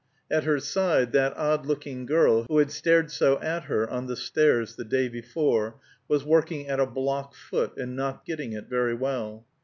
At 0.31 0.45
her 0.45 0.57
side 0.59 1.11
that 1.11 1.37
odd 1.37 1.67
looking 1.67 2.07
girl, 2.07 2.45
who 2.49 2.57
had 2.57 2.71
stared 2.71 3.11
so 3.11 3.39
at 3.39 3.65
her 3.65 3.87
on 3.87 4.07
the 4.07 4.15
stairs 4.15 4.75
the 4.75 4.83
day 4.83 5.07
before, 5.07 5.75
was 6.07 6.25
working 6.25 6.67
at 6.67 6.79
a 6.79 6.87
block 6.87 7.35
foot, 7.35 7.77
and 7.77 7.95
not 7.95 8.25
getting 8.25 8.51
it 8.53 8.67
very 8.67 8.95
well. 8.95 9.45